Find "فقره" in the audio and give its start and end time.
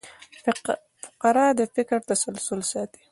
1.05-1.45